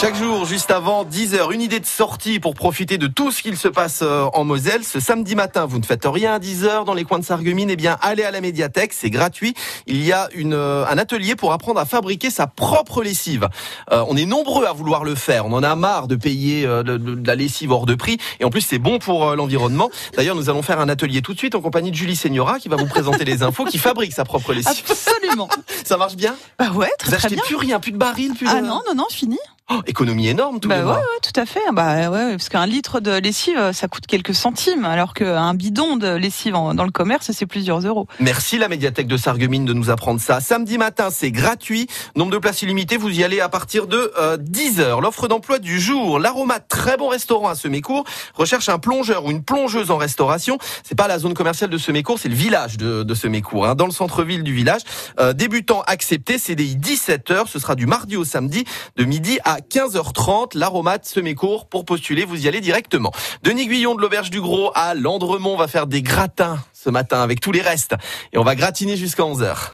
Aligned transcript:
Chaque 0.00 0.16
jour, 0.16 0.46
juste 0.46 0.70
avant 0.70 1.04
10h, 1.04 1.52
une 1.52 1.60
idée 1.60 1.78
de 1.78 1.84
sortie 1.84 2.40
pour 2.40 2.54
profiter 2.54 2.96
de 2.96 3.06
tout 3.06 3.30
ce 3.30 3.42
qu'il 3.42 3.58
se 3.58 3.68
passe 3.68 4.00
euh, 4.00 4.24
en 4.32 4.44
Moselle. 4.44 4.82
Ce 4.82 4.98
samedi 4.98 5.34
matin, 5.34 5.66
vous 5.66 5.78
ne 5.78 5.84
faites 5.84 6.06
rien 6.06 6.32
à 6.32 6.38
10h 6.38 6.86
dans 6.86 6.94
les 6.94 7.04
coins 7.04 7.18
de 7.18 7.24
Sarreguemines, 7.24 7.68
eh 7.68 7.76
bien, 7.76 7.98
allez 8.00 8.22
à 8.22 8.30
la 8.30 8.40
médiathèque, 8.40 8.94
c'est 8.94 9.10
gratuit. 9.10 9.52
Il 9.86 10.02
y 10.02 10.10
a 10.12 10.30
une, 10.32 10.54
euh, 10.54 10.86
un 10.86 10.96
atelier 10.96 11.36
pour 11.36 11.52
apprendre 11.52 11.78
à 11.80 11.84
fabriquer 11.84 12.30
sa 12.30 12.46
propre 12.46 13.02
lessive. 13.02 13.46
Euh, 13.92 14.02
on 14.08 14.16
est 14.16 14.24
nombreux 14.24 14.64
à 14.64 14.72
vouloir 14.72 15.04
le 15.04 15.14
faire. 15.14 15.44
On 15.44 15.52
en 15.52 15.62
a 15.62 15.76
marre 15.76 16.08
de 16.08 16.16
payer 16.16 16.66
de, 16.66 16.82
de, 16.82 16.96
de 16.96 17.26
la 17.26 17.34
lessive 17.34 17.70
hors 17.70 17.84
de 17.84 17.94
prix. 17.94 18.16
Et 18.40 18.46
en 18.46 18.50
plus, 18.50 18.62
c'est 18.62 18.78
bon 18.78 18.98
pour 18.98 19.36
l'environnement. 19.36 19.90
D'ailleurs, 20.16 20.34
nous 20.34 20.48
allons 20.48 20.62
faire 20.62 20.80
un 20.80 20.88
atelier 20.88 21.20
tout 21.20 21.34
de 21.34 21.38
suite 21.38 21.54
en 21.54 21.60
compagnie 21.60 21.90
de 21.90 21.96
Julie 21.96 22.16
Segnora 22.16 22.58
qui 22.58 22.70
va 22.70 22.76
vous 22.76 22.86
présenter 22.86 23.26
les 23.26 23.42
infos, 23.42 23.66
qui 23.66 23.76
fabrique 23.76 24.14
sa 24.14 24.24
propre 24.24 24.54
lessive. 24.54 24.82
Absolument. 24.88 25.50
Ça 25.84 25.98
marche 25.98 26.16
bien? 26.16 26.36
Bah 26.58 26.70
ouais, 26.70 26.88
très, 26.98 27.10
Vous 27.10 27.16
très 27.16 27.26
achetez 27.26 27.34
bien. 27.34 27.44
plus 27.44 27.56
rien, 27.56 27.80
plus 27.80 27.92
de 27.92 27.98
barils, 27.98 28.32
plus 28.32 28.46
Ah 28.48 28.62
de... 28.62 28.66
non, 28.66 28.80
non, 28.88 28.94
non, 28.94 29.06
fini. 29.10 29.36
Oh, 29.72 29.80
économie 29.86 30.26
énorme 30.26 30.58
tous 30.58 30.68
Bah 30.68 30.80
ouais, 30.84 30.90
ouais, 30.92 31.00
tout 31.22 31.38
à 31.40 31.46
fait. 31.46 31.60
Bah 31.72 32.10
ouais, 32.10 32.30
parce 32.32 32.48
qu'un 32.48 32.66
litre 32.66 32.98
de 32.98 33.12
lessive, 33.12 33.70
ça 33.72 33.86
coûte 33.86 34.04
quelques 34.08 34.34
centimes, 34.34 34.84
alors 34.84 35.14
qu'un 35.14 35.54
bidon 35.54 35.96
de 35.96 36.08
lessive 36.08 36.56
en- 36.56 36.74
dans 36.74 36.84
le 36.84 36.90
commerce, 36.90 37.30
c'est 37.30 37.46
plusieurs 37.46 37.78
euros. 37.86 38.08
Merci 38.18 38.58
la 38.58 38.66
médiathèque 38.66 39.06
de 39.06 39.16
Sarreguemines 39.16 39.64
de 39.64 39.72
nous 39.72 39.88
apprendre 39.90 40.20
ça. 40.20 40.40
Samedi 40.40 40.76
matin, 40.76 41.10
c'est 41.12 41.30
gratuit. 41.30 41.86
Nombre 42.16 42.32
de 42.32 42.38
places 42.38 42.62
illimitées, 42.62 42.96
vous 42.96 43.10
y 43.10 43.22
allez 43.22 43.38
à 43.40 43.48
partir 43.48 43.86
de 43.86 44.12
10h. 44.38 45.00
L'offre 45.00 45.28
d'emploi 45.28 45.60
du 45.60 45.78
jour. 45.78 46.18
L'Aromate, 46.18 46.66
très 46.68 46.96
bon 46.96 47.06
restaurant 47.06 47.48
à 47.48 47.54
Semécourt, 47.54 48.02
recherche 48.34 48.68
un 48.68 48.80
plongeur 48.80 49.24
ou 49.24 49.30
une 49.30 49.44
plongeuse 49.44 49.92
en 49.92 49.98
restauration. 49.98 50.58
C'est 50.82 50.96
pas 50.96 51.06
la 51.06 51.20
zone 51.20 51.34
commerciale 51.34 51.70
de 51.70 51.78
Semécourt, 51.78 52.18
c'est 52.18 52.28
le 52.28 52.34
village 52.34 52.76
de, 52.76 53.04
de 53.04 53.14
Semécourt, 53.14 53.66
hein, 53.68 53.74
dans 53.76 53.86
le 53.86 53.92
centre-ville 53.92 54.42
du 54.42 54.52
village. 54.52 54.82
Euh, 55.20 55.32
débutant 55.32 55.82
accepté, 55.86 56.38
CDI 56.38 56.76
17h. 56.76 57.46
Ce 57.46 57.60
sera 57.60 57.76
du 57.76 57.86
mardi 57.86 58.16
au 58.16 58.24
samedi, 58.24 58.64
de 58.96 59.04
midi 59.04 59.38
à 59.44 59.58
15h30. 59.60 60.56
L'Aromate 60.56 61.06
Semécourt, 61.06 61.66
pour 61.66 61.84
postuler, 61.84 62.24
vous 62.24 62.44
y 62.44 62.48
allez 62.48 62.60
directement. 62.60 63.12
Denis 63.42 63.66
Guillon 63.66 63.94
de 63.94 64.00
l'Auberge 64.00 64.30
du 64.30 64.40
Gros 64.40 64.72
à 64.74 64.94
Landremont 64.94 65.56
va 65.56 65.68
faire 65.68 65.86
des 65.86 66.02
gratins 66.02 66.58
ce 66.72 66.90
matin 66.90 67.22
avec 67.22 67.40
tous 67.40 67.52
les 67.52 67.60
restes. 67.60 67.94
Et 68.32 68.38
on 68.38 68.42
va 68.42 68.54
gratiner 68.54 68.96
jusqu'à 68.96 69.22
11h. 69.22 69.68